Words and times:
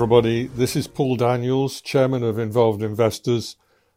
everybody. 0.00 0.46
This 0.46 0.76
is 0.76 0.88
Paul 0.88 1.16
Daniels, 1.16 1.82
Chairman 1.82 2.22
of 2.22 2.38
Invested 2.38 2.82
Investors, 2.82 3.56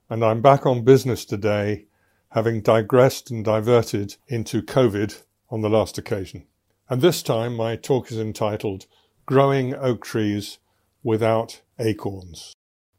and 0.10 0.22
I'm 0.22 0.42
back 0.42 0.66
on 0.66 0.84
business 0.84 1.24
today, 1.24 1.86
having 2.32 2.60
digressed 2.60 3.32
and 3.32 3.46
diverted 3.46 4.18
into 4.28 4.62
COVID 4.62 5.24
on 5.50 5.62
the 5.62 5.70
last 5.70 5.98
occasion. 5.98 6.46
And 6.90 7.02
this 7.02 7.24
time 7.24 7.56
my 7.56 7.78
talk 7.78 8.12
is 8.12 8.20
entitled 8.20 8.86
Growing 9.26 9.74
Oak 9.76 10.04
Trees 10.04 10.60
Without 11.04 11.62
Acorns. 11.80 12.54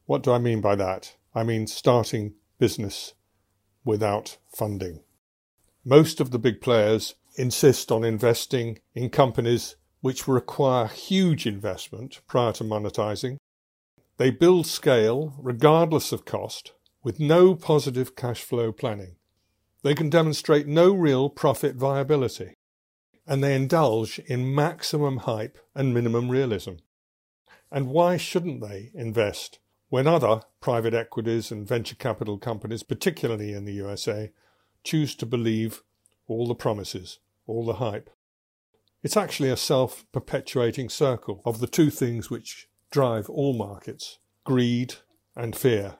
What 0.07 0.23
do 0.23 0.33
I 0.33 0.39
mean 0.39 0.63
by 0.63 0.75
that? 0.75 1.15
I 1.35 1.43
mean 1.43 1.67
starting 1.67 2.33
business 2.59 3.13
without 3.85 4.39
funding. 4.49 5.01
Most 5.85 6.21
of 6.21 6.31
the 6.31 6.39
big 6.39 6.63
players 6.63 7.17
insist 7.37 7.93
on 7.93 8.03
investing 8.03 8.79
in 8.95 9.11
companies 9.11 9.77
which 10.05 10.29
require 10.29 10.87
huge 10.87 11.47
investment 11.47 12.21
prior 12.27 12.53
to 12.53 12.63
monetizing. 12.63 13.39
They 14.19 14.31
build 14.31 14.67
scale 14.67 15.33
regardless 15.39 16.13
of 16.13 16.27
cost 16.27 16.73
with 17.03 17.19
no 17.19 17.55
positive 17.55 18.15
cash 18.15 18.43
flow 18.43 18.71
planning. 18.71 19.17
They 19.83 19.95
can 19.95 20.11
demonstrate 20.11 20.67
no 20.67 20.93
real 20.93 21.31
profit 21.31 21.77
viability. 21.77 22.53
And 23.27 23.43
they 23.43 23.57
indulge 23.57 24.19
in 24.19 24.55
maximum 24.55 25.21
hype 25.21 25.57
and 25.75 25.95
minimum 25.95 26.29
realism. 26.29 26.73
And 27.73 27.89
why 27.89 28.19
shouldn't 28.19 28.61
they 28.61 28.91
invest 28.93 29.59
when 29.89 30.07
other 30.07 30.43
private 30.61 30.93
equities 30.93 31.51
and 31.51 31.67
venture 31.67 31.97
capital 31.97 32.37
companies, 32.37 32.83
particularly 32.83 33.55
in 33.55 33.65
the 33.65 33.73
USA, 33.73 34.33
choose 34.83 35.15
to 35.15 35.25
believe 35.25 35.83
all 36.29 36.47
the 36.47 36.55
promises, 36.55 37.21
all 37.47 37.65
the 37.65 37.77
hype? 37.77 38.11
It's 39.05 39.19
actually 39.19 39.51
a 39.51 39.57
self 39.59 40.11
perpetuating 40.13 40.89
circle 40.89 41.43
of 41.45 41.61
the 41.61 41.67
two 41.67 41.91
things 41.91 42.31
which 42.31 42.69
drive 42.91 43.29
all 43.29 43.53
markets 43.53 44.19
greed 44.45 44.95
and 45.37 45.55
fear. 45.55 45.97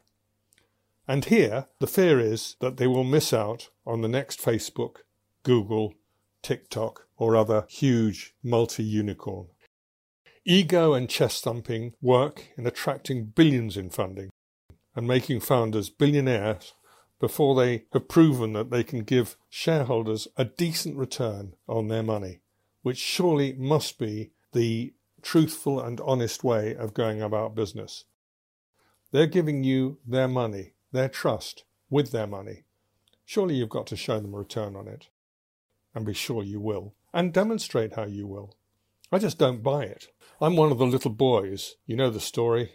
And 1.07 1.27
here, 1.27 1.67
the 1.81 1.87
fear 1.87 2.19
is 2.19 2.57
that 2.61 2.79
they 2.79 2.87
will 2.87 3.05
miss 3.05 3.35
out 3.35 3.69
on 3.87 4.01
the 4.01 4.09
next 4.09 4.41
Facebook, 4.41 5.01
Google, 5.43 5.93
TikTok, 6.41 7.07
or 7.19 7.37
other 7.37 7.67
huge 7.69 8.35
multi 8.43 8.83
unicorn. 8.83 9.49
Ego 10.47 10.95
and 10.95 11.07
chest 11.07 11.45
thumping 11.45 11.93
work 12.01 12.53
in 12.57 12.67
attracting 12.67 13.27
billions 13.27 13.77
in 13.77 13.91
funding 13.91 14.31
and 14.97 15.07
making 15.07 15.41
founders 15.41 15.91
billionaires 15.91 16.73
before 17.21 17.55
they 17.55 17.85
have 17.93 18.09
proven 18.09 18.55
that 18.55 18.71
they 18.71 18.83
can 18.83 19.01
give 19.01 19.37
shareholders 19.51 20.27
a 20.39 20.47
decent 20.47 20.97
return 20.97 21.55
on 21.69 21.89
their 21.89 22.03
money 22.03 22.41
which 22.85 22.99
surely 22.99 23.55
must 23.55 23.99
be 23.99 24.31
the 24.53 24.93
truthful 25.23 25.81
and 25.81 26.03
honest 26.03 26.45
way 26.45 26.77
of 26.77 26.93
going 26.93 27.23
about 27.23 27.55
business. 27.55 28.05
They're 29.11 29.27
giving 29.27 29.65
you 29.65 29.97
their 30.07 30.29
money, 30.29 30.75
their 30.93 31.09
trust, 31.09 31.65
with 31.89 32.13
their 32.13 32.27
money. 32.27 32.65
Surely 33.25 33.55
you've 33.55 33.71
got 33.71 33.87
to 33.87 33.97
show 33.97 34.21
them 34.21 34.35
a 34.35 34.37
return 34.37 34.77
on 34.77 34.87
it. 34.87 35.09
And 35.95 36.05
be 36.05 36.13
sure 36.13 36.43
you 36.43 36.61
will. 36.61 36.95
And 37.15 37.33
demonstrate 37.33 37.95
how 37.95 38.05
you 38.05 38.27
will. 38.27 38.55
I 39.11 39.19
just 39.19 39.39
don't 39.39 39.63
buy 39.63 39.85
it. 39.85 40.09
I'm 40.39 40.55
one 40.55 40.71
of 40.71 40.77
the 40.77 40.85
little 40.85 41.11
boys. 41.11 41.77
You 41.87 41.97
know 41.97 42.11
the 42.11 42.21
story. 42.21 42.73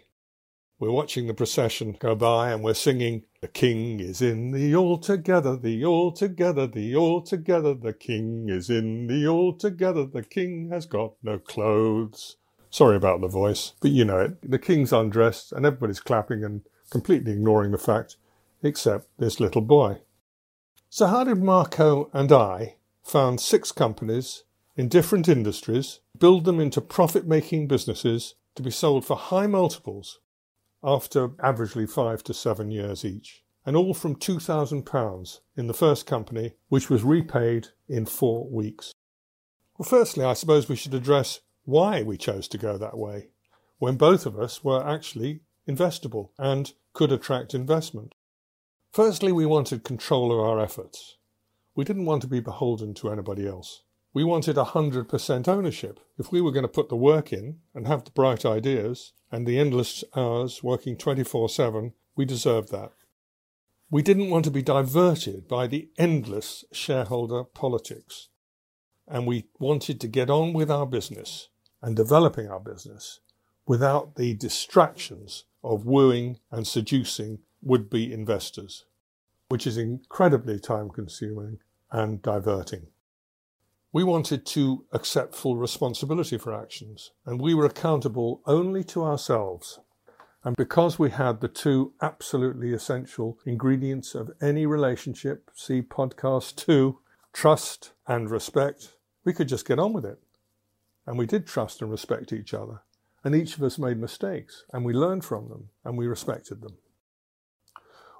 We're 0.80 0.90
watching 0.90 1.28
the 1.28 1.34
procession 1.34 1.96
go 2.00 2.16
by 2.16 2.50
and 2.50 2.64
we're 2.64 2.74
singing, 2.74 3.26
The 3.42 3.48
King 3.48 4.00
is 4.00 4.20
in 4.20 4.50
the 4.50 4.76
altogether, 4.76 5.56
the 5.56 5.82
altogether, 5.82 6.66
the 6.66 6.94
altogether, 6.94 7.72
the 7.72 7.94
King 7.94 8.50
is 8.50 8.68
in 8.68 9.06
the 9.06 9.26
altogether, 9.26 10.04
the 10.04 10.22
King 10.22 10.68
has 10.70 10.84
got 10.84 11.14
no 11.22 11.38
clothes. 11.38 12.36
Sorry 12.68 12.96
about 12.96 13.22
the 13.22 13.28
voice, 13.28 13.72
but 13.80 13.92
you 13.92 14.04
know 14.04 14.20
it. 14.20 14.50
The 14.50 14.58
King's 14.58 14.92
undressed 14.92 15.52
and 15.52 15.64
everybody's 15.64 16.00
clapping 16.00 16.44
and 16.44 16.60
completely 16.90 17.32
ignoring 17.32 17.70
the 17.70 17.78
fact, 17.78 18.18
except 18.62 19.08
this 19.16 19.40
little 19.40 19.62
boy. 19.62 20.02
So 20.90 21.06
how 21.06 21.24
did 21.24 21.42
Marco 21.42 22.10
and 22.12 22.30
I 22.30 22.74
found 23.02 23.40
six 23.40 23.72
companies 23.72 24.44
in 24.76 24.88
different 24.88 25.28
industries, 25.28 26.00
build 26.18 26.44
them 26.44 26.60
into 26.60 26.82
profit-making 26.82 27.68
businesses 27.68 28.34
to 28.56 28.62
be 28.62 28.70
sold 28.70 29.06
for 29.06 29.16
high 29.16 29.46
multiples 29.46 30.18
after 30.82 31.28
averagely 31.28 31.88
five 31.88 32.22
to 32.24 32.34
seven 32.34 32.70
years 32.70 33.04
each, 33.04 33.42
and 33.66 33.76
all 33.76 33.94
from 33.94 34.16
£2,000 34.16 35.40
in 35.56 35.66
the 35.66 35.74
first 35.74 36.06
company, 36.06 36.54
which 36.68 36.88
was 36.88 37.02
repaid 37.02 37.68
in 37.88 38.06
four 38.06 38.48
weeks. 38.48 38.94
Well, 39.76 39.88
firstly, 39.88 40.24
I 40.24 40.34
suppose 40.34 40.68
we 40.68 40.76
should 40.76 40.94
address 40.94 41.40
why 41.64 42.02
we 42.02 42.16
chose 42.16 42.48
to 42.48 42.58
go 42.58 42.78
that 42.78 42.98
way, 42.98 43.28
when 43.78 43.96
both 43.96 44.26
of 44.26 44.38
us 44.38 44.64
were 44.64 44.86
actually 44.86 45.40
investable 45.68 46.30
and 46.38 46.72
could 46.92 47.12
attract 47.12 47.54
investment. 47.54 48.14
Firstly, 48.92 49.30
we 49.32 49.46
wanted 49.46 49.84
control 49.84 50.32
of 50.32 50.40
our 50.40 50.60
efforts. 50.60 51.16
We 51.74 51.84
didn't 51.84 52.06
want 52.06 52.22
to 52.22 52.28
be 52.28 52.40
beholden 52.40 52.94
to 52.94 53.10
anybody 53.10 53.46
else. 53.46 53.82
We 54.12 54.24
wanted 54.24 54.56
100% 54.56 55.48
ownership. 55.48 56.00
If 56.18 56.32
we 56.32 56.40
were 56.40 56.50
going 56.50 56.64
to 56.64 56.68
put 56.68 56.88
the 56.88 56.96
work 56.96 57.32
in 57.32 57.58
and 57.74 57.86
have 57.86 58.04
the 58.04 58.10
bright 58.10 58.44
ideas 58.44 59.12
and 59.30 59.46
the 59.46 59.58
endless 59.58 60.02
hours 60.16 60.62
working 60.62 60.96
24 60.96 61.48
7, 61.48 61.92
we 62.16 62.24
deserved 62.24 62.72
that. 62.72 62.92
We 63.88 64.02
didn't 64.02 64.30
want 64.30 64.44
to 64.46 64.50
be 64.50 64.62
diverted 64.62 65.46
by 65.46 65.68
the 65.68 65.90
endless 65.96 66.64
shareholder 66.72 67.44
politics. 67.44 68.28
And 69.06 69.26
we 69.26 69.46
wanted 69.58 70.00
to 70.00 70.08
get 70.08 70.30
on 70.30 70.52
with 70.52 70.70
our 70.70 70.86
business 70.86 71.48
and 71.80 71.96
developing 71.96 72.48
our 72.48 72.60
business 72.60 73.20
without 73.66 74.16
the 74.16 74.34
distractions 74.34 75.44
of 75.62 75.86
wooing 75.86 76.38
and 76.50 76.66
seducing 76.66 77.38
would 77.62 77.88
be 77.88 78.12
investors, 78.12 78.84
which 79.48 79.66
is 79.66 79.76
incredibly 79.76 80.58
time 80.58 80.90
consuming 80.90 81.58
and 81.92 82.22
diverting. 82.22 82.88
We 83.92 84.04
wanted 84.04 84.46
to 84.46 84.84
accept 84.92 85.34
full 85.34 85.56
responsibility 85.56 86.38
for 86.38 86.54
actions, 86.54 87.10
and 87.26 87.40
we 87.40 87.54
were 87.54 87.66
accountable 87.66 88.40
only 88.46 88.84
to 88.84 89.02
ourselves. 89.02 89.80
And 90.44 90.54
because 90.54 90.96
we 90.96 91.10
had 91.10 91.40
the 91.40 91.48
two 91.48 91.92
absolutely 92.00 92.72
essential 92.72 93.38
ingredients 93.44 94.14
of 94.14 94.30
any 94.40 94.64
relationship, 94.64 95.50
see 95.54 95.82
podcast 95.82 96.54
two, 96.54 97.00
trust 97.32 97.92
and 98.06 98.30
respect, 98.30 98.94
we 99.24 99.32
could 99.32 99.48
just 99.48 99.66
get 99.66 99.80
on 99.80 99.92
with 99.92 100.04
it. 100.04 100.20
And 101.04 101.18
we 101.18 101.26
did 101.26 101.44
trust 101.44 101.82
and 101.82 101.90
respect 101.90 102.32
each 102.32 102.54
other. 102.54 102.82
And 103.24 103.34
each 103.34 103.56
of 103.56 103.62
us 103.64 103.76
made 103.76 103.98
mistakes, 103.98 104.64
and 104.72 104.84
we 104.84 104.94
learned 104.94 105.24
from 105.24 105.48
them, 105.48 105.70
and 105.84 105.98
we 105.98 106.06
respected 106.06 106.62
them. 106.62 106.78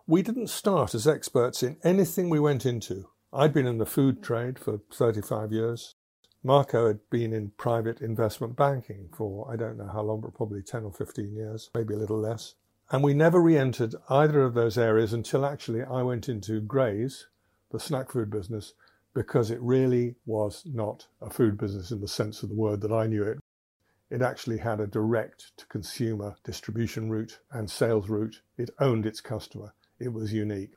We 0.05 0.23
didn't 0.23 0.49
start 0.49 0.97
as 0.97 1.07
experts 1.07 1.63
in 1.63 1.77
anything 1.85 2.29
we 2.29 2.41
went 2.41 2.67
into. 2.67 3.09
I'd 3.33 3.53
been 3.53 3.67
in 3.67 3.79
the 3.79 3.87
food 3.87 4.25
trade 4.25 4.59
for 4.59 4.81
35 4.93 5.53
years. 5.53 5.95
Marco 6.43 6.89
had 6.89 6.99
been 7.11 7.33
in 7.33 7.53
private 7.57 8.01
investment 8.01 8.57
banking 8.57 9.09
for 9.17 9.49
I 9.49 9.55
don't 9.55 9.77
know 9.77 9.87
how 9.87 10.03
long, 10.03 10.21
but 10.21 10.35
probably 10.35 10.63
10 10.63 10.83
or 10.83 10.93
15 10.93 11.33
years, 11.33 11.71
maybe 11.73 11.95
a 11.95 11.99
little 11.99 12.19
less. 12.19 12.57
And 12.91 13.05
we 13.05 13.15
never 13.15 13.41
re 13.41 13.57
entered 13.57 13.95
either 14.09 14.43
of 14.43 14.55
those 14.55 14.77
areas 14.77 15.13
until 15.13 15.47
actually 15.47 15.85
I 15.85 16.03
went 16.03 16.29
into 16.29 16.61
Graze, 16.61 17.29
the 17.71 17.79
snack 17.79 18.11
food 18.11 18.31
business, 18.31 18.73
because 19.15 19.49
it 19.53 19.61
really 19.61 20.17
was 20.27 20.65
not 20.67 21.07
a 21.23 21.31
food 21.31 21.57
business 21.57 21.93
in 21.93 22.01
the 22.01 22.09
sense 22.09 22.43
of 22.43 22.49
the 22.49 22.57
word 22.57 22.81
that 22.81 22.93
I 22.93 23.07
knew 23.07 23.23
it. 23.23 23.39
It 24.11 24.23
actually 24.23 24.59
had 24.59 24.81
a 24.81 24.89
direct 24.89 25.57
to 25.59 25.67
consumer 25.67 26.35
distribution 26.43 27.11
route 27.11 27.39
and 27.53 27.71
sales 27.71 28.09
route. 28.09 28.41
It 28.59 28.71
owned 28.81 29.07
its 29.07 29.21
customer. 29.21 29.73
It 30.01 30.13
was 30.13 30.33
unique 30.33 30.75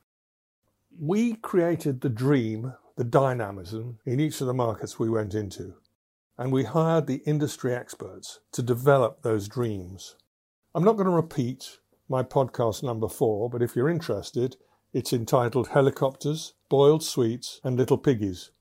we 1.00 1.36
created 1.36 2.02
the 2.02 2.10
dream, 2.10 2.74
the 2.96 3.04
dynamism 3.04 4.00
in 4.06 4.20
each 4.20 4.42
of 4.42 4.48
the 4.48 4.54
markets 4.54 5.00
we 5.00 5.10
went 5.10 5.34
into. 5.34 5.76
And 6.38 6.52
we 6.52 6.64
hired 6.64 7.08
the 7.08 7.22
industry 7.26 7.74
experts 7.74 8.40
to 8.54 8.62
develop 8.62 9.22
those 9.22 9.48
dreams. 9.48 10.16
I'm 10.74 10.84
not 10.84 10.94
going 10.94 11.06
to 11.08 11.12
repeat 11.12 11.78
my 12.10 12.24
podcast 12.24 12.84
number 12.84 13.08
four, 13.08 13.50
but 13.50 13.62
if 13.62 13.76
you're 13.76 13.90
interested, 13.90 14.56
it's 14.94 15.14
entitled 15.14 15.70
Helicopters, 15.70 16.54
Boiled 16.70 17.04
Sweets, 17.04 17.62
and 17.64 17.78
Little 17.78 17.98
Piggies. 17.98 18.52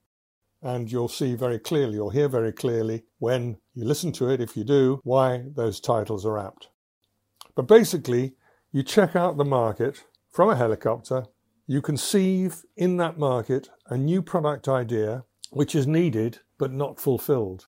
And 0.62 0.92
you'll 0.92 1.08
see 1.08 1.34
very 1.34 1.58
clearly, 1.58 1.98
or 1.98 2.12
hear 2.12 2.28
very 2.28 2.52
clearly, 2.52 3.04
when 3.18 3.58
you 3.74 3.84
listen 3.84 4.12
to 4.12 4.30
it, 4.30 4.40
if 4.40 4.56
you 4.56 4.64
do, 4.64 5.00
why 5.02 5.44
those 5.54 5.80
titles 5.80 6.24
are 6.24 6.38
apt. 6.38 6.68
But 7.54 7.66
basically, 7.66 8.34
you 8.70 8.82
check 8.82 9.16
out 9.16 9.36
the 9.36 9.44
market 9.44 10.04
from 10.30 10.48
a 10.48 10.56
helicopter 10.56 11.24
you 11.66 11.80
conceive 11.80 12.62
in 12.76 12.96
that 12.96 13.18
market 13.18 13.70
a 13.86 13.96
new 13.96 14.22
product 14.22 14.68
idea 14.68 15.24
which 15.50 15.74
is 15.74 15.86
needed 15.86 16.40
but 16.58 16.72
not 16.72 17.00
fulfilled. 17.00 17.66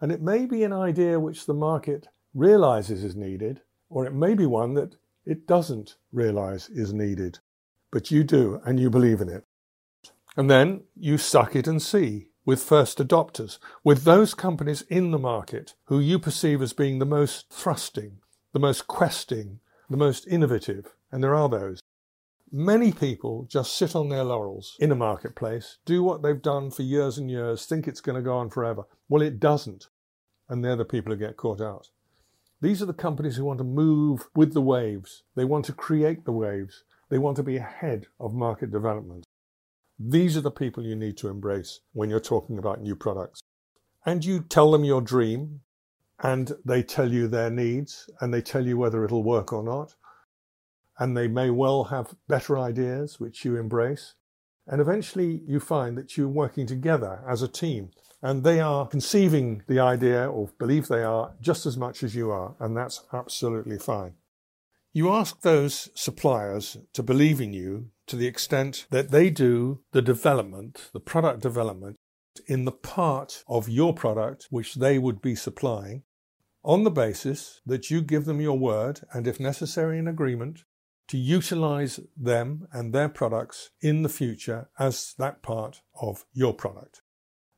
And 0.00 0.10
it 0.12 0.20
may 0.20 0.46
be 0.46 0.64
an 0.64 0.72
idea 0.72 1.20
which 1.20 1.46
the 1.46 1.54
market 1.54 2.08
realizes 2.34 3.04
is 3.04 3.14
needed, 3.14 3.60
or 3.88 4.06
it 4.06 4.12
may 4.12 4.34
be 4.34 4.46
one 4.46 4.74
that 4.74 4.96
it 5.24 5.46
doesn't 5.46 5.96
realize 6.12 6.68
is 6.68 6.92
needed. 6.92 7.38
But 7.90 8.10
you 8.10 8.24
do, 8.24 8.60
and 8.66 8.78
you 8.80 8.90
believe 8.90 9.20
in 9.20 9.28
it. 9.28 9.44
And 10.36 10.50
then 10.50 10.82
you 10.96 11.16
suck 11.16 11.54
it 11.54 11.68
and 11.68 11.80
see 11.80 12.28
with 12.44 12.62
first 12.62 12.98
adopters, 12.98 13.58
with 13.82 14.04
those 14.04 14.34
companies 14.34 14.82
in 14.82 15.12
the 15.12 15.18
market 15.18 15.74
who 15.84 16.00
you 16.00 16.18
perceive 16.18 16.60
as 16.60 16.72
being 16.72 16.98
the 16.98 17.06
most 17.06 17.50
thrusting, 17.50 18.18
the 18.52 18.58
most 18.58 18.86
questing, 18.86 19.60
the 19.88 19.96
most 19.96 20.26
innovative, 20.26 20.94
and 21.10 21.22
there 21.22 21.34
are 21.34 21.48
those. 21.48 21.80
Many 22.56 22.92
people 22.92 23.48
just 23.50 23.76
sit 23.76 23.96
on 23.96 24.10
their 24.10 24.22
laurels 24.22 24.76
in 24.78 24.92
a 24.92 24.94
marketplace, 24.94 25.78
do 25.84 26.04
what 26.04 26.22
they've 26.22 26.40
done 26.40 26.70
for 26.70 26.82
years 26.82 27.18
and 27.18 27.28
years, 27.28 27.66
think 27.66 27.88
it's 27.88 28.00
going 28.00 28.14
to 28.14 28.22
go 28.22 28.36
on 28.36 28.48
forever. 28.48 28.84
Well, 29.08 29.22
it 29.22 29.40
doesn't. 29.40 29.88
And 30.48 30.64
they're 30.64 30.76
the 30.76 30.84
people 30.84 31.12
who 31.12 31.18
get 31.18 31.36
caught 31.36 31.60
out. 31.60 31.88
These 32.60 32.80
are 32.80 32.86
the 32.86 32.92
companies 32.92 33.34
who 33.34 33.44
want 33.44 33.58
to 33.58 33.64
move 33.64 34.28
with 34.36 34.54
the 34.54 34.60
waves. 34.60 35.24
They 35.34 35.44
want 35.44 35.64
to 35.64 35.72
create 35.72 36.24
the 36.24 36.30
waves. 36.30 36.84
They 37.08 37.18
want 37.18 37.34
to 37.38 37.42
be 37.42 37.56
ahead 37.56 38.06
of 38.20 38.34
market 38.34 38.70
development. 38.70 39.24
These 39.98 40.36
are 40.36 40.40
the 40.40 40.52
people 40.52 40.84
you 40.84 40.94
need 40.94 41.16
to 41.16 41.28
embrace 41.28 41.80
when 41.92 42.08
you're 42.08 42.20
talking 42.20 42.56
about 42.56 42.80
new 42.80 42.94
products. 42.94 43.40
And 44.06 44.24
you 44.24 44.42
tell 44.42 44.70
them 44.70 44.84
your 44.84 45.00
dream, 45.00 45.62
and 46.22 46.52
they 46.64 46.84
tell 46.84 47.12
you 47.12 47.26
their 47.26 47.50
needs, 47.50 48.08
and 48.20 48.32
they 48.32 48.42
tell 48.42 48.64
you 48.64 48.78
whether 48.78 49.04
it'll 49.04 49.24
work 49.24 49.52
or 49.52 49.64
not 49.64 49.96
and 50.98 51.16
they 51.16 51.28
may 51.28 51.50
well 51.50 51.84
have 51.84 52.14
better 52.28 52.58
ideas 52.58 53.18
which 53.18 53.44
you 53.44 53.56
embrace. 53.56 54.14
And 54.66 54.80
eventually 54.80 55.42
you 55.46 55.60
find 55.60 55.98
that 55.98 56.16
you're 56.16 56.28
working 56.28 56.66
together 56.66 57.22
as 57.28 57.42
a 57.42 57.48
team 57.48 57.90
and 58.22 58.42
they 58.42 58.60
are 58.60 58.86
conceiving 58.86 59.62
the 59.68 59.78
idea 59.78 60.26
or 60.26 60.48
believe 60.58 60.88
they 60.88 61.02
are 61.02 61.34
just 61.40 61.66
as 61.66 61.76
much 61.76 62.02
as 62.02 62.14
you 62.14 62.30
are. 62.30 62.54
And 62.58 62.74
that's 62.74 63.04
absolutely 63.12 63.78
fine. 63.78 64.14
You 64.94 65.10
ask 65.10 65.42
those 65.42 65.90
suppliers 65.94 66.78
to 66.94 67.02
believe 67.02 67.40
in 67.40 67.52
you 67.52 67.90
to 68.06 68.16
the 68.16 68.26
extent 68.26 68.86
that 68.90 69.10
they 69.10 69.28
do 69.28 69.80
the 69.92 70.00
development, 70.00 70.90
the 70.92 71.00
product 71.00 71.42
development 71.42 71.96
in 72.46 72.64
the 72.64 72.72
part 72.72 73.44
of 73.46 73.68
your 73.68 73.92
product 73.92 74.46
which 74.50 74.76
they 74.76 74.98
would 74.98 75.20
be 75.20 75.34
supplying 75.34 76.02
on 76.64 76.84
the 76.84 76.90
basis 76.90 77.60
that 77.66 77.90
you 77.90 78.00
give 78.00 78.24
them 78.24 78.40
your 78.40 78.58
word 78.58 79.00
and 79.12 79.26
if 79.26 79.38
necessary 79.38 79.98
an 79.98 80.08
agreement 80.08 80.64
to 81.08 81.18
utilize 81.18 82.00
them 82.16 82.66
and 82.72 82.92
their 82.92 83.08
products 83.08 83.70
in 83.80 84.02
the 84.02 84.08
future 84.08 84.68
as 84.78 85.14
that 85.18 85.42
part 85.42 85.82
of 86.00 86.24
your 86.32 86.54
product. 86.54 87.02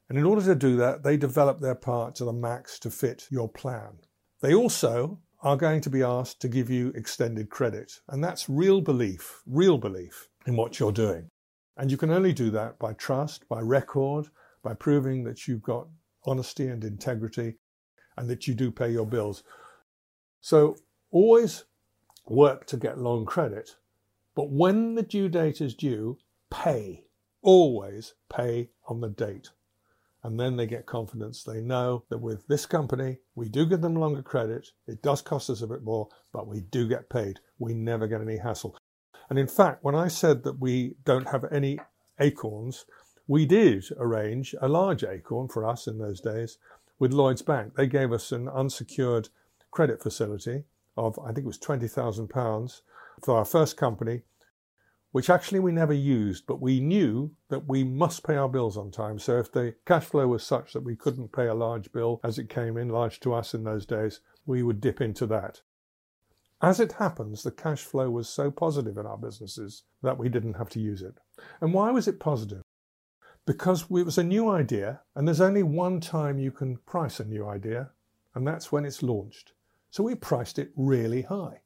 And 0.09 0.19
in 0.19 0.25
order 0.25 0.43
to 0.43 0.55
do 0.55 0.77
that, 0.77 1.03
they 1.03 1.17
develop 1.17 1.61
their 1.61 1.75
part 1.75 2.15
to 2.17 2.25
the 2.25 2.33
max 2.33 2.79
to 2.81 2.91
fit 2.91 3.27
your 3.31 3.49
plan. 3.49 3.99
They 4.41 4.55
also 4.55 5.21
are 5.43 5.57
going 5.57 5.81
to 5.83 5.91
be 5.91 6.03
asked 6.03 6.41
to 6.41 6.49
give 6.49 6.71
you 6.71 6.89
extended 6.95 7.51
credit. 7.51 8.01
And 8.09 8.23
that's 8.23 8.49
real 8.49 8.81
belief, 8.81 9.43
real 9.47 9.79
belief 9.79 10.29
in 10.47 10.57
what 10.57 10.79
you're 10.79 10.93
doing. 10.93 11.31
And 11.77 11.91
you 11.91 11.97
can 11.97 12.11
only 12.11 12.33
do 12.33 12.51
that 12.51 12.79
by 12.79 12.95
trust, 12.95 13.49
by 13.49 13.61
record, 13.61 14.27
by 14.63 14.75
proving 14.75 15.25
that 15.25 15.47
you've 15.47 15.63
got 15.63 15.87
honesty 16.25 16.69
and 16.69 16.83
integrity 16.83 17.55
and 18.17 18.29
that 18.31 18.47
you 18.47 18.55
do 18.55 18.71
pay 18.71 18.91
your 18.91 19.07
bills. 19.07 19.43
So 20.41 20.77
always 21.11 21.65
work 22.29 22.67
to 22.67 22.77
get 22.77 22.99
long 22.99 23.25
credit. 23.25 23.77
But 24.35 24.51
when 24.51 24.95
the 24.95 25.03
due 25.03 25.29
date 25.29 25.61
is 25.61 25.75
due, 25.75 26.19
pay. 26.51 27.05
Always 27.43 28.15
pay 28.29 28.71
on 28.87 29.01
the 29.01 29.09
date. 29.09 29.51
And 30.23 30.41
then 30.41 30.57
they 30.57 30.67
get 30.67 30.87
confidence. 30.87 31.45
They 31.45 31.61
know 31.61 32.03
that 32.09 32.19
with 32.19 32.47
this 32.49 32.67
company, 32.67 33.19
we 33.37 33.49
do 33.49 33.65
give 33.65 33.81
them 33.81 33.95
longer 33.95 34.23
credit. 34.23 34.69
It 34.87 35.01
does 35.01 35.23
cost 35.23 35.49
us 35.49 35.63
a 35.63 35.69
bit 35.69 35.85
more, 35.85 36.09
but 36.33 36.49
we 36.49 36.61
do 36.61 36.89
get 36.89 37.09
paid. 37.09 37.39
We 37.59 37.75
never 37.75 38.09
get 38.09 38.21
any 38.21 38.39
hassle. 38.39 38.77
And 39.31 39.39
in 39.39 39.47
fact, 39.47 39.85
when 39.85 39.95
I 39.95 40.09
said 40.09 40.43
that 40.43 40.59
we 40.59 40.97
don't 41.05 41.29
have 41.29 41.45
any 41.53 41.79
acorns, 42.19 42.87
we 43.29 43.47
did 43.47 43.85
arrange 43.99 44.55
a 44.61 44.69
large 44.69 45.05
acorn 45.05 45.49
for 45.49 45.65
us 45.65 45.87
in 45.87 45.99
those 45.99 46.21
days 46.21 46.59
with 46.99 47.13
Lloyds 47.13 47.43
Bank. 47.43 47.75
They 47.75 47.87
gave 47.87 48.13
us 48.13 48.33
an 48.33 48.49
unsecured 48.49 49.29
credit 49.71 50.03
facility 50.03 50.65
of, 50.97 51.19
I 51.19 51.27
think 51.27 51.39
it 51.39 51.47
was 51.47 51.59
£20,000 51.59 52.81
for 53.23 53.37
our 53.37 53.45
first 53.45 53.77
company, 53.77 54.23
which 55.13 55.31
actually 55.31 55.61
we 55.61 55.73
never 55.73 55.95
used, 55.95 56.47
but 56.47 56.61
we 56.61 56.81
knew 56.81 57.35
that 57.49 57.67
we 57.67 57.83
must 57.85 58.27
pay 58.27 58.37
our 58.37 58.49
bills 58.49 58.77
on 58.77 58.91
time. 58.91 59.19
So 59.19 59.39
if 59.39 59.51
the 59.51 59.75
cash 59.87 60.05
flow 60.05 60.29
was 60.29 60.45
such 60.45 60.73
that 60.73 60.85
we 60.85 60.97
couldn't 60.97 61.33
pay 61.33 61.47
a 61.47 61.55
large 61.55 61.91
bill 61.93 62.21
as 62.23 62.39
it 62.39 62.51
came 62.51 62.77
in, 62.77 62.89
large 62.89 63.21
to 63.21 63.33
us 63.33 63.55
in 63.55 63.65
those 63.65 63.87
days, 63.87 64.21
we 64.45 64.63
would 64.63 64.81
dip 64.81 65.01
into 65.01 65.27
that. 65.27 65.63
As 66.63 66.81
it 66.81 66.93
happens, 66.93 67.43
the 67.43 67.51
cash 67.51 67.83
flow 67.83 68.11
was 68.11 68.29
so 68.29 68.51
positive 68.51 68.97
in 68.97 69.07
our 69.07 69.19
businesses 69.19 69.85
that 70.03 70.19
we 70.19 70.29
didn't 70.29 70.55
have 70.55 70.71
to 70.71 70.81
use 70.81 71.03
it. 71.03 71.19
And 71.61 71.75
why 71.75 71.91
was 71.91 72.09
it 72.09 72.21
positive? 72.21 72.63
Because 73.47 73.83
it 73.83 74.05
was 74.05 74.19
a 74.19 74.25
new 74.25 74.51
idea, 74.51 75.01
and 75.15 75.27
there's 75.27 75.41
only 75.41 75.63
one 75.63 76.01
time 76.01 76.39
you 76.39 76.51
can 76.51 76.79
price 76.79 77.21
a 77.21 77.25
new 77.25 77.47
idea, 77.47 77.91
and 78.35 78.47
that's 78.47 78.73
when 78.73 78.85
it's 78.85 79.03
launched. 79.03 79.53
So 79.91 80.03
we 80.03 80.15
priced 80.15 80.59
it 80.59 80.73
really 80.77 81.23
high. 81.23 81.61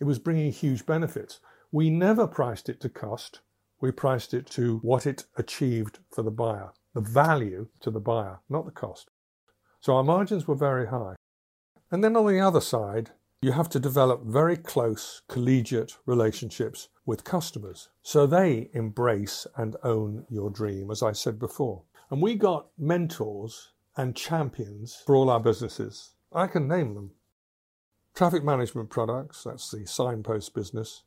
It 0.00 0.04
was 0.04 0.18
bringing 0.18 0.52
huge 0.52 0.86
benefits. 0.86 1.40
We 1.70 1.90
never 1.90 2.26
priced 2.26 2.68
it 2.68 2.80
to 2.80 2.88
cost. 2.88 3.40
We 3.80 3.90
priced 3.92 4.34
it 4.34 4.46
to 4.50 4.78
what 4.78 5.06
it 5.06 5.26
achieved 5.36 5.98
for 6.10 6.22
the 6.22 6.30
buyer, 6.30 6.72
the 6.94 7.00
value 7.00 7.68
to 7.80 7.90
the 7.90 8.00
buyer, 8.00 8.40
not 8.48 8.64
the 8.64 8.72
cost. 8.72 9.10
So 9.80 9.96
our 9.96 10.02
margins 10.02 10.48
were 10.48 10.56
very 10.56 10.88
high. 10.88 11.14
And 11.90 12.02
then 12.02 12.16
on 12.16 12.26
the 12.26 12.40
other 12.40 12.60
side, 12.60 13.10
you 13.40 13.52
have 13.52 13.68
to 13.70 13.78
develop 13.78 14.24
very 14.24 14.56
close 14.56 15.22
collegiate 15.28 15.96
relationships 16.06 16.88
with 17.06 17.22
customers 17.22 17.88
so 18.02 18.26
they 18.26 18.68
embrace 18.74 19.46
and 19.56 19.76
own 19.84 20.26
your 20.28 20.50
dream, 20.50 20.90
as 20.90 21.02
I 21.02 21.12
said 21.12 21.38
before. 21.38 21.82
And 22.10 22.20
we 22.20 22.34
got 22.34 22.68
mentors 22.76 23.72
and 23.96 24.16
champions 24.16 25.02
for 25.06 25.14
all 25.14 25.30
our 25.30 25.40
businesses. 25.40 26.14
I 26.32 26.46
can 26.48 26.66
name 26.66 26.94
them. 26.94 27.12
Traffic 28.14 28.42
management 28.42 28.90
products, 28.90 29.44
that's 29.44 29.70
the 29.70 29.86
signpost 29.86 30.54
business. 30.54 31.04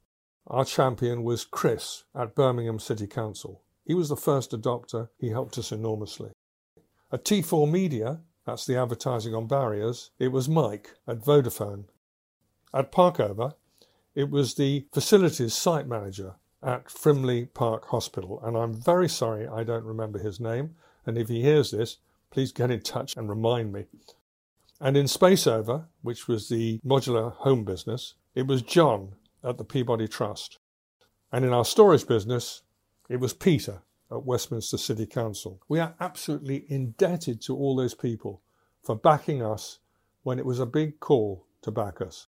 Our 0.47 0.65
champion 0.65 1.23
was 1.23 1.45
Chris 1.45 2.05
at 2.15 2.35
Birmingham 2.35 2.79
City 2.79 3.07
Council. 3.07 3.61
He 3.85 3.93
was 3.93 4.09
the 4.09 4.15
first 4.15 4.51
adopter, 4.51 5.09
he 5.17 5.29
helped 5.29 5.57
us 5.57 5.71
enormously. 5.71 6.31
At 7.11 7.25
T4 7.25 7.69
Media, 7.69 8.21
that's 8.45 8.65
the 8.65 8.77
advertising 8.77 9.35
on 9.35 9.47
barriers, 9.47 10.11
it 10.17 10.29
was 10.29 10.47
Mike 10.47 10.91
at 11.07 11.19
Vodafone. 11.19 11.85
At 12.73 12.91
Parkover, 12.91 13.53
it 14.15 14.29
was 14.29 14.55
the 14.55 14.87
facilities 14.93 15.53
site 15.53 15.87
manager 15.87 16.35
at 16.63 16.87
Frimley 16.87 17.53
Park 17.53 17.85
Hospital, 17.87 18.41
and 18.43 18.55
I'm 18.55 18.73
very 18.73 19.09
sorry 19.09 19.47
I 19.47 19.63
don't 19.63 19.83
remember 19.83 20.19
his 20.19 20.39
name, 20.39 20.75
and 21.05 21.17
if 21.17 21.27
he 21.27 21.41
hears 21.41 21.71
this, 21.71 21.97
please 22.29 22.51
get 22.51 22.71
in 22.71 22.81
touch 22.81 23.15
and 23.17 23.29
remind 23.29 23.73
me. 23.73 23.85
And 24.83 24.97
in 24.97 25.05
Spaceover, 25.05 25.85
which 26.01 26.27
was 26.27 26.49
the 26.49 26.79
modular 26.83 27.33
home 27.33 27.63
business, 27.63 28.15
it 28.33 28.47
was 28.47 28.63
John 28.63 29.13
at 29.43 29.59
the 29.59 29.63
Peabody 29.63 30.07
Trust. 30.07 30.57
And 31.31 31.45
in 31.45 31.53
our 31.53 31.63
storage 31.63 32.07
business, 32.07 32.63
it 33.07 33.19
was 33.19 33.31
Peter 33.31 33.83
at 34.09 34.25
Westminster 34.25 34.79
City 34.79 35.05
Council. 35.05 35.61
We 35.69 35.79
are 35.79 35.93
absolutely 35.99 36.65
indebted 36.67 37.41
to 37.43 37.55
all 37.55 37.75
those 37.75 37.93
people 37.93 38.41
for 38.81 38.95
backing 38.95 39.43
us 39.43 39.77
when 40.23 40.39
it 40.39 40.47
was 40.47 40.59
a 40.59 40.65
big 40.65 40.99
call 40.99 41.45
to 41.61 41.69
back 41.69 42.01
us. 42.01 42.25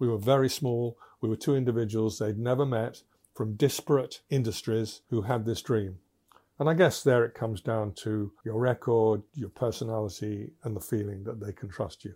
We 0.00 0.08
were 0.08 0.18
very 0.18 0.48
small, 0.48 0.98
we 1.20 1.28
were 1.28 1.36
two 1.36 1.54
individuals 1.54 2.18
they'd 2.18 2.36
never 2.36 2.66
met 2.66 3.04
from 3.32 3.54
disparate 3.54 4.22
industries 4.28 5.02
who 5.10 5.22
had 5.22 5.44
this 5.44 5.62
dream. 5.62 5.98
And 6.60 6.68
I 6.68 6.74
guess 6.74 7.02
there 7.02 7.24
it 7.24 7.32
comes 7.32 7.62
down 7.62 7.94
to 8.02 8.32
your 8.44 8.58
record, 8.58 9.22
your 9.32 9.48
personality, 9.48 10.52
and 10.62 10.76
the 10.76 10.80
feeling 10.80 11.24
that 11.24 11.40
they 11.40 11.52
can 11.52 11.70
trust 11.70 12.04
you. 12.04 12.14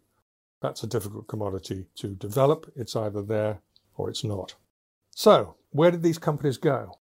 That's 0.60 0.82
a 0.82 0.86
difficult 0.86 1.28
commodity 1.28 1.86
to 1.96 2.08
develop. 2.08 2.70
It's 2.76 2.94
either 2.94 3.22
there 3.22 3.60
or 3.96 4.10
it's 4.10 4.22
not. 4.22 4.54
So, 5.12 5.56
where 5.70 5.90
did 5.90 6.02
these 6.02 6.18
companies 6.18 6.58
go? 6.58 6.98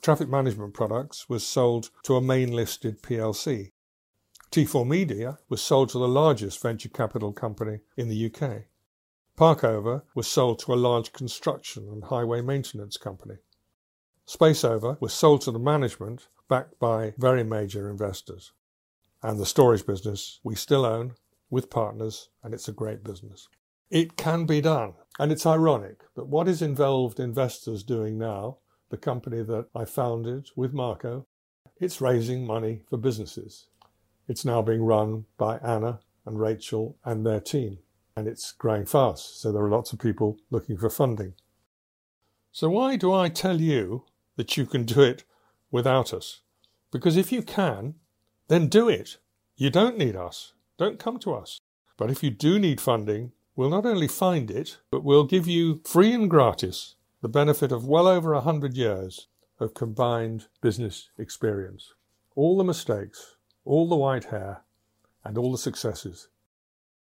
Traffic 0.00 0.30
Management 0.30 0.72
Products 0.72 1.28
was 1.28 1.46
sold 1.46 1.90
to 2.04 2.16
a 2.16 2.22
main 2.22 2.50
listed 2.50 3.02
PLC. 3.02 3.72
T4 4.50 4.88
Media 4.88 5.38
was 5.50 5.60
sold 5.60 5.90
to 5.90 5.98
the 5.98 6.08
largest 6.08 6.62
venture 6.62 6.88
capital 6.88 7.32
company 7.32 7.80
in 7.98 8.08
the 8.08 8.26
UK. 8.26 8.62
Parkover 9.36 10.02
was 10.14 10.28
sold 10.28 10.60
to 10.60 10.72
a 10.72 10.76
large 10.76 11.12
construction 11.12 11.88
and 11.90 12.04
highway 12.04 12.40
maintenance 12.40 12.96
company. 12.96 13.36
Spaceover 14.26 14.98
was 15.00 15.12
sold 15.12 15.42
to 15.42 15.50
the 15.50 15.58
management 15.58 16.28
backed 16.48 16.78
by 16.78 17.14
very 17.18 17.44
major 17.44 17.90
investors. 17.90 18.52
And 19.22 19.38
the 19.38 19.46
storage 19.46 19.86
business 19.86 20.40
we 20.42 20.54
still 20.54 20.84
own 20.84 21.14
with 21.50 21.70
partners, 21.70 22.28
and 22.42 22.52
it's 22.52 22.68
a 22.68 22.72
great 22.72 23.04
business. 23.04 23.48
It 23.90 24.16
can 24.16 24.44
be 24.44 24.60
done. 24.60 24.94
And 25.18 25.30
it's 25.30 25.46
ironic 25.46 26.00
that 26.16 26.26
what 26.26 26.48
is 26.48 26.62
Invested 26.62 27.22
Investors 27.22 27.82
doing 27.82 28.18
now, 28.18 28.58
the 28.90 28.96
company 28.96 29.42
that 29.42 29.66
I 29.74 29.84
founded 29.84 30.50
with 30.56 30.72
Marco, 30.72 31.26
it's 31.80 32.00
raising 32.00 32.46
money 32.46 32.82
for 32.88 32.96
businesses. 32.96 33.66
It's 34.26 34.44
now 34.44 34.62
being 34.62 34.82
run 34.82 35.26
by 35.38 35.58
Anna 35.58 36.00
and 36.26 36.40
Rachel 36.40 36.96
and 37.04 37.24
their 37.24 37.40
team, 37.40 37.78
and 38.16 38.26
it's 38.26 38.52
growing 38.52 38.86
fast. 38.86 39.40
So 39.40 39.52
there 39.52 39.62
are 39.62 39.70
lots 39.70 39.92
of 39.92 39.98
people 39.98 40.38
looking 40.50 40.76
for 40.76 40.90
funding. 40.90 41.34
So 42.52 42.70
why 42.70 42.96
do 42.96 43.12
I 43.12 43.28
tell 43.28 43.60
you 43.60 44.06
that 44.36 44.56
you 44.56 44.66
can 44.66 44.84
do 44.84 45.02
it 45.02 45.24
without 45.74 46.14
us. 46.14 46.40
Because 46.90 47.18
if 47.18 47.30
you 47.30 47.42
can, 47.42 47.96
then 48.48 48.68
do 48.68 48.88
it. 48.88 49.18
You 49.56 49.68
don't 49.68 49.98
need 49.98 50.16
us. 50.16 50.54
Don't 50.78 50.98
come 50.98 51.18
to 51.18 51.34
us. 51.34 51.60
But 51.98 52.10
if 52.10 52.22
you 52.22 52.30
do 52.30 52.58
need 52.58 52.80
funding, 52.80 53.32
We'll 53.56 53.70
not 53.70 53.86
only 53.86 54.08
find 54.08 54.50
it, 54.50 54.78
but 54.90 55.04
we'll 55.04 55.24
give 55.24 55.46
you 55.46 55.80
free 55.84 56.12
and 56.12 56.28
gratis 56.28 56.96
the 57.22 57.28
benefit 57.28 57.70
of 57.70 57.86
well 57.86 58.08
over 58.08 58.32
a 58.32 58.40
hundred 58.40 58.76
years 58.76 59.28
of 59.60 59.74
combined 59.74 60.46
business 60.60 61.10
experience. 61.18 61.94
All 62.34 62.56
the 62.56 62.64
mistakes, 62.64 63.36
all 63.64 63.88
the 63.88 63.94
white 63.94 64.24
hair, 64.24 64.62
and 65.24 65.38
all 65.38 65.52
the 65.52 65.58
successes. 65.58 66.28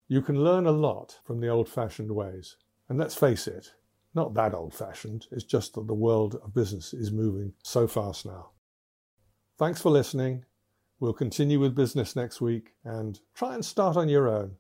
You 0.09 0.23
can 0.23 0.43
learn 0.43 0.67
a 0.67 0.73
lot 0.73 1.21
from 1.25 1.41
the 1.41 1.49
old 1.49 1.69
fashioned 1.69 2.11
ways. 2.11 2.57
And 2.89 2.99
let's 2.99 3.15
face 3.15 3.47
it, 3.47 3.73
not 4.13 4.35
that 4.35 4.53
old 4.53 4.75
fashioned, 4.75 5.29
it's 5.31 5.45
just 5.45 5.75
that 5.75 5.87
the 5.87 5.95
world 5.95 6.35
of 6.43 6.53
business 6.53 6.93
is 6.93 7.13
moving 7.13 7.53
so 7.63 7.87
fast 7.87 8.27
now. 8.27 8.51
Thanks 9.61 9.83
for 9.83 9.91
listening. 9.91 10.47
We'll 11.01 11.13
continue 11.13 11.61
with 11.61 11.75
business 11.75 12.17
next 12.17 12.41
week 12.41 12.73
and 12.83 13.21
try 13.35 13.53
and 13.55 13.63
start 13.63 13.95
on 13.95 14.09
your 14.09 14.27
own. 14.27 14.53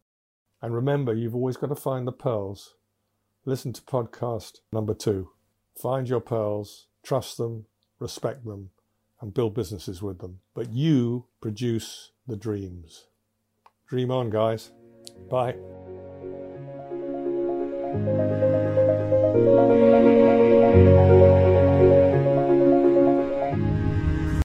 And 0.60 0.74
remember, 0.74 1.14
you've 1.14 1.34
always 1.34 1.56
got 1.56 1.68
to 1.68 1.74
find 1.74 2.06
the 2.06 2.12
pearls. 2.12 2.74
Listen 3.46 3.72
to 3.72 3.80
podcast 3.80 4.58
number 4.74 4.92
two. 4.92 5.30
Find 5.74 6.06
your 6.06 6.20
pearls, 6.20 6.88
trust 7.02 7.38
them, 7.38 7.64
respect 7.98 8.44
them, 8.44 8.72
and 9.22 9.32
build 9.32 9.54
businesses 9.54 10.02
with 10.02 10.18
them. 10.18 10.40
But 10.52 10.70
you 10.70 11.24
produce 11.40 12.10
the 12.26 12.36
dreams. 12.36 13.06
Dream 13.88 14.10
on, 14.10 14.28
guys. 14.28 14.70
Bye. 15.30 15.56